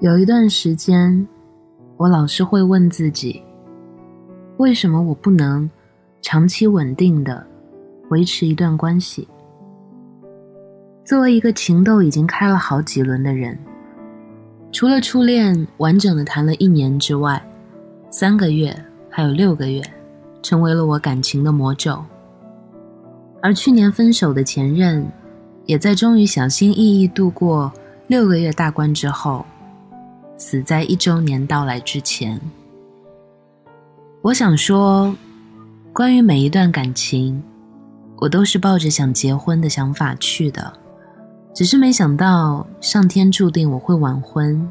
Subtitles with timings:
[0.00, 1.26] 有一段时间，
[1.96, 3.42] 我老是会问自己：
[4.58, 5.68] 为什么我不能
[6.22, 7.44] 长期稳定的
[8.10, 9.26] 维持一段关系？
[11.04, 13.58] 作为一个情窦已经开了好几轮的人，
[14.70, 17.44] 除了初恋完整的谈了一年之外，
[18.08, 18.72] 三个月
[19.10, 19.82] 还有六个月，
[20.42, 22.00] 成为了我感情的魔咒。
[23.42, 25.04] 而去年分手的前任，
[25.66, 27.72] 也在终于小心翼翼度过
[28.06, 29.44] 六个月大关之后。
[30.38, 32.40] 死在一周年到来之前。
[34.22, 35.14] 我想说，
[35.92, 37.42] 关于每一段感情，
[38.16, 40.72] 我都是抱着想结婚的想法去的，
[41.52, 44.70] 只是没想到上天注定我会晚婚。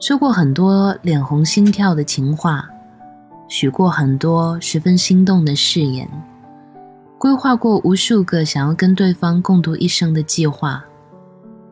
[0.00, 2.66] 说过很多脸红心跳的情话，
[3.46, 6.08] 许过很多十分心动的誓言，
[7.18, 10.82] 规划过无数个想要跟对方共度一生的计划，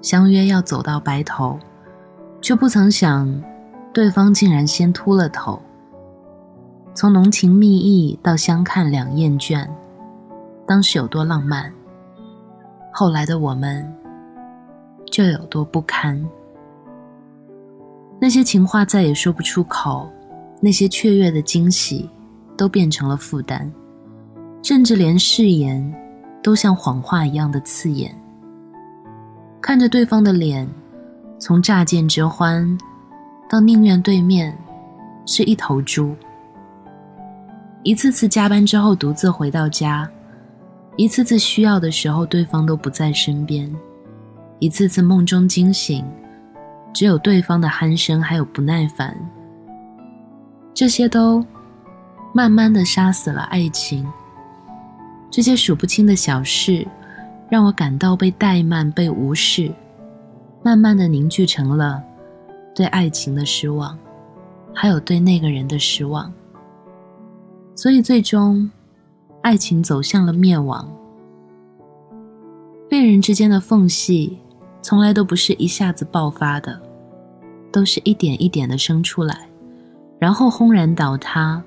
[0.00, 1.58] 相约要走到白头。
[2.44, 3.42] 却不曾想，
[3.90, 5.58] 对方竟然先秃了头。
[6.92, 9.66] 从浓情蜜意到相看两厌倦，
[10.66, 11.72] 当时有多浪漫，
[12.92, 13.90] 后来的我们
[15.10, 16.22] 就有多不堪。
[18.20, 20.06] 那些情话再也说不出口，
[20.60, 22.06] 那些雀跃的惊喜
[22.58, 23.72] 都变成了负担，
[24.62, 25.94] 甚至连誓言
[26.42, 28.14] 都像谎话一样的刺眼。
[29.62, 30.68] 看着对方的脸。
[31.44, 32.66] 从乍见之欢，
[33.50, 34.56] 到宁愿对面
[35.26, 36.16] 是一头猪。
[37.82, 40.10] 一次次加班之后独自回到家，
[40.96, 43.70] 一次次需要的时候对方都不在身边，
[44.58, 46.02] 一次次梦中惊醒，
[46.94, 49.14] 只有对方的鼾声还有不耐烦。
[50.72, 51.44] 这些都
[52.32, 54.10] 慢慢的杀死了爱情。
[55.30, 56.88] 这些数不清的小事，
[57.50, 59.70] 让我感到被怠慢、被无视。
[60.64, 62.02] 慢慢的凝聚成了
[62.74, 63.96] 对爱情的失望，
[64.74, 66.32] 还有对那个人的失望，
[67.74, 68.70] 所以最终，
[69.42, 70.90] 爱情走向了灭亡。
[72.88, 74.38] 恋人之间的缝隙，
[74.80, 76.80] 从来都不是一下子爆发的，
[77.70, 79.46] 都是一点一点的生出来，
[80.18, 81.62] 然后轰然倒塌，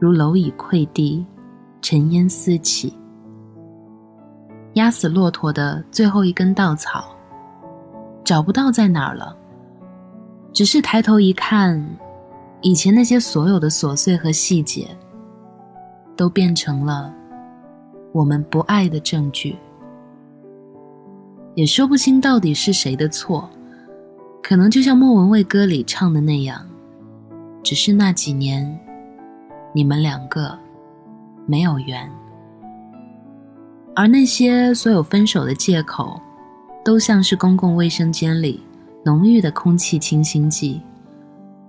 [0.00, 1.24] 如蝼蚁溃堤，
[1.80, 2.92] 尘烟四起，
[4.72, 7.13] 压死骆驼的最后一根稻草。
[8.24, 9.36] 找不到在哪儿了，
[10.52, 11.86] 只是抬头一看，
[12.62, 14.88] 以前那些所有的琐碎和细节，
[16.16, 17.12] 都变成了
[18.12, 19.56] 我们不爱的证据。
[21.54, 23.48] 也说不清到底是谁的错，
[24.42, 26.66] 可能就像莫文蔚歌里唱的那样，
[27.62, 28.80] 只是那几年，
[29.74, 30.58] 你们两个
[31.46, 32.10] 没有缘，
[33.94, 36.18] 而那些所有分手的借口。
[36.84, 38.62] 都像是公共卫生间里
[39.02, 40.82] 浓郁的空气清新剂，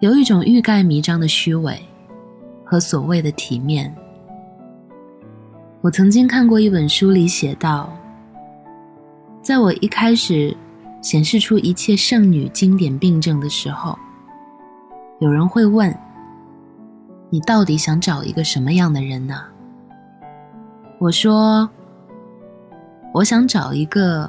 [0.00, 1.80] 有一种欲盖弥彰的虚伪
[2.64, 3.94] 和所谓的体面。
[5.80, 7.88] 我曾经看过一本书里写道，
[9.42, 10.54] 在我一开始
[11.00, 13.96] 显示出一切圣女经典病症的时候，
[15.20, 15.96] 有人会问
[17.30, 19.40] ：“你到底想找一个什么样的人呢？”
[20.98, 21.70] 我说
[23.14, 24.28] ：“我想找一个。”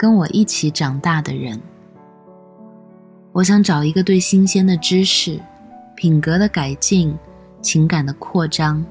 [0.00, 1.60] 跟我一起长大的人，
[3.32, 5.38] 我想找一个对新鲜的知识、
[5.94, 7.14] 品格的改进、
[7.60, 8.82] 情感的扩张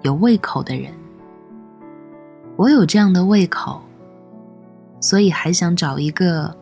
[0.00, 0.90] 有胃口的人。
[2.56, 3.78] 我有这样的胃口，
[5.00, 6.56] 所以还想找一个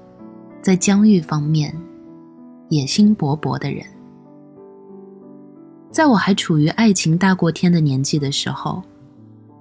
[0.60, 1.72] 在疆域方面
[2.70, 3.86] 野心勃勃的人。
[5.92, 8.82] 在我还处于爱情大过天的年纪的时候，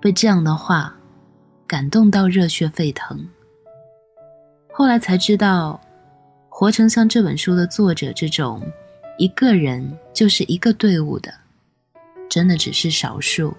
[0.01, 0.95] 被这样的话
[1.67, 3.23] 感动到热血沸腾。
[4.77, 5.79] 后来才知道，
[6.49, 8.61] 活成像这本书的作者这种
[9.17, 11.33] 一个人就是一个队伍的，
[12.29, 13.55] 真的只是少数。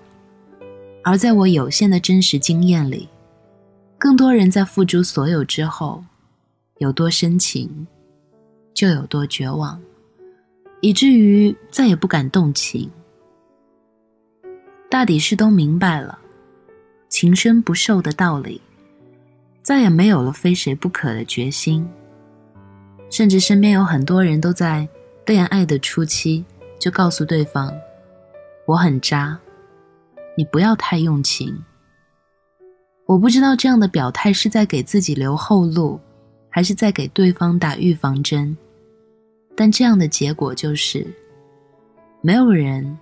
[1.02, 3.08] 而在我有限的真实经验里，
[3.96, 6.04] 更多人在付诸所有之后，
[6.80, 7.86] 有多深情，
[8.74, 9.80] 就有多绝望，
[10.82, 12.90] 以至于再也不敢动情。
[14.90, 16.18] 大抵是都明白了
[17.08, 18.60] 情深不寿的道理。
[19.66, 21.84] 再也没有了非谁不可的决心，
[23.10, 24.88] 甚至身边有很多人都在
[25.26, 26.44] 恋爱的初期
[26.78, 27.74] 就告诉对方
[28.64, 29.36] ：“我很渣，
[30.36, 31.64] 你不要太用情。”
[33.06, 35.98] 我不知道这样的表态是在给自己留后路，
[36.48, 38.56] 还是在给对方打预防针。
[39.56, 41.04] 但这样的结果就是，
[42.20, 42.96] 没有人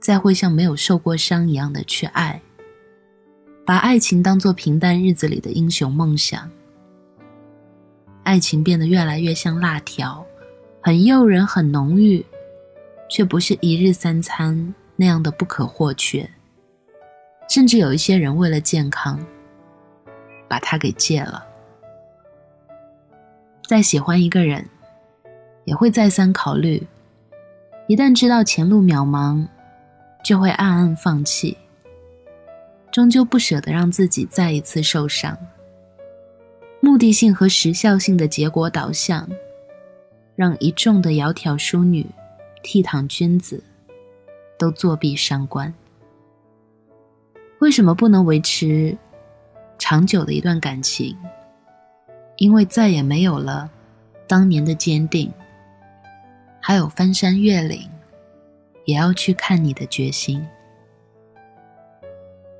[0.00, 2.42] 再会像没有受过伤一样的去爱。
[3.66, 6.48] 把爱情当作平淡日子里的英雄梦想。
[8.22, 10.24] 爱情变得越来越像辣条，
[10.80, 12.24] 很诱人，很浓郁，
[13.10, 16.30] 却不是一日三餐那样的不可或缺。
[17.48, 19.18] 甚至有一些人为了健康，
[20.46, 21.44] 把它给戒了。
[23.66, 24.64] 再喜欢一个人，
[25.64, 26.86] 也会再三考虑，
[27.88, 29.44] 一旦知道前路渺茫，
[30.24, 31.58] 就会暗暗放弃。
[32.96, 35.36] 终究不舍得让自己再一次受伤。
[36.80, 39.28] 目的性和时效性的结果导向，
[40.34, 42.06] 让一众的窈窕淑女、
[42.62, 43.62] 倜傥君子
[44.58, 45.70] 都作壁伤官。
[47.58, 48.96] 为什么不能维持
[49.78, 51.14] 长久的一段感情？
[52.36, 53.70] 因为再也没有了
[54.26, 55.30] 当年的坚定，
[56.62, 57.86] 还有翻山越岭
[58.86, 60.42] 也要去看你的决心。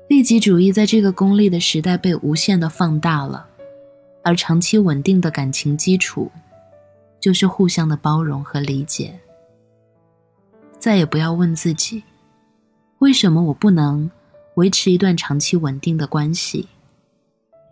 [0.07, 3.45] 利己主义在这个功利的时代被无限的放大了，
[4.23, 6.31] 而长期稳定的感情基础，
[7.19, 9.19] 就是互相的包容和理解。
[10.79, 12.01] 再也不要问自己，
[12.99, 14.09] 为什么我不能
[14.55, 16.67] 维持一段长期稳定的关系？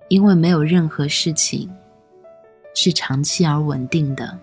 [0.10, 1.70] 因为没有任何事情
[2.76, 4.38] 是长期而稳定的。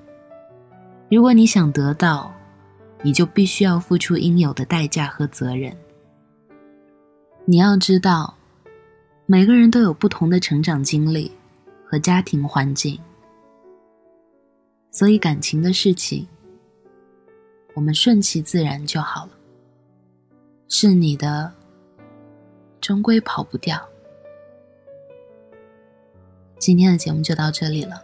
[1.11, 2.33] 如果你想得到，
[3.03, 5.77] 你就必须要付出应有的代价和责任。
[7.45, 8.33] 你要知道，
[9.27, 11.29] 每个人都有不同的成长经历
[11.85, 12.97] 和家庭环境，
[14.93, 16.25] 所以感情的事情，
[17.75, 19.33] 我们顺其自然就好了。
[20.69, 21.53] 是你的，
[22.81, 23.77] 终归跑不掉。
[26.61, 28.01] 今天的节目就到这里了，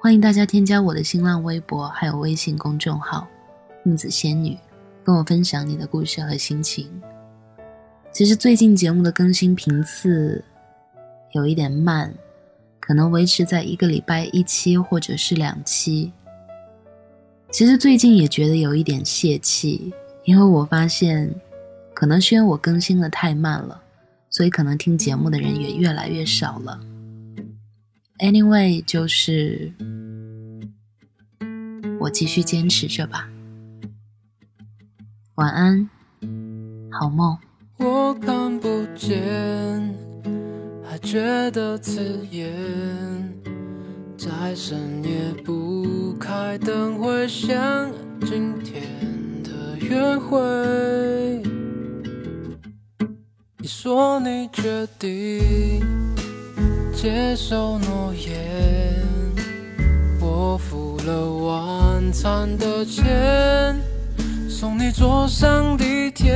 [0.00, 3.28] 欢迎大家添加我的新浪微博还有微信公众号
[3.84, 4.58] “木子仙女”，
[5.04, 6.90] 跟我分享你的故事和心情。
[8.12, 10.44] 其实最近节目的更新频次
[11.32, 12.12] 有一点慢，
[12.80, 16.12] 可能维持在一个礼拜一期或者是两期。
[17.50, 19.92] 其实最近也觉得有一点泄气，
[20.24, 21.32] 因为我发现，
[21.94, 23.80] 可能是因为我更新的太慢了，
[24.28, 26.80] 所以可能听节目的人也越来越少了。
[28.18, 29.72] Anyway，就是
[32.00, 33.30] 我继续坚持着吧。
[35.36, 35.88] 晚安，
[36.90, 37.38] 好梦。
[37.80, 39.18] 我看不见，
[40.84, 42.52] 还觉得刺眼。
[44.18, 47.90] 在深夜不开灯，会想
[48.20, 48.82] 今天
[49.42, 50.38] 的约会。
[53.56, 55.82] 你说你决定
[56.94, 59.02] 接受诺言，
[60.20, 63.74] 我付了晚餐的钱，
[64.60, 66.30] 送你坐上地铁。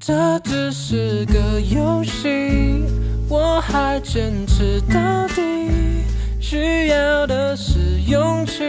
[0.00, 2.82] 这只是个游戏，
[3.28, 5.42] 我还坚持到底。
[6.40, 8.64] 需要的是勇气，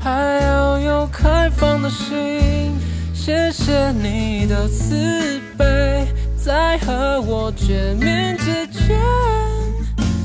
[0.00, 2.74] 还要有开放的心。
[3.12, 6.06] 谢谢你的慈悲，
[6.42, 8.98] 在和我见面之前，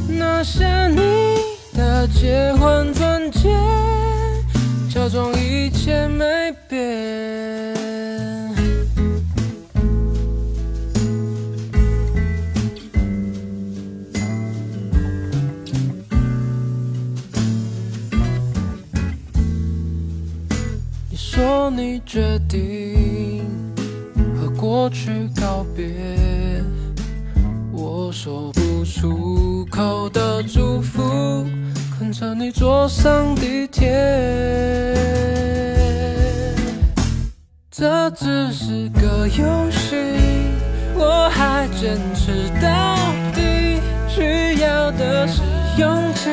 [0.07, 1.39] 拿下你
[1.73, 3.49] 的结婚钻戒，
[4.95, 6.23] 假装一切没
[6.69, 6.79] 变。
[21.09, 23.43] 你说你决定
[24.39, 25.83] 和过去告别，
[27.73, 31.45] 我说不出口的祝福，
[31.97, 33.89] 跟着你坐上地铁。
[37.71, 39.95] 这只是个游戏，
[40.95, 42.97] 我还坚持到
[43.33, 43.79] 底。
[44.09, 45.41] 需要的是
[45.77, 46.29] 勇气，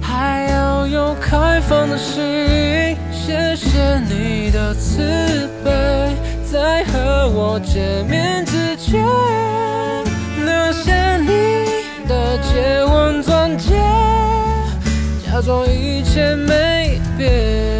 [0.00, 2.96] 还要有开放的心。
[3.10, 5.70] 谢谢你的慈悲，
[6.44, 9.04] 在和我见面之前，
[10.44, 11.66] 留下你
[12.06, 13.45] 的结婚钻，
[15.46, 17.75] 说一切没变。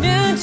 [0.00, 0.41] 面前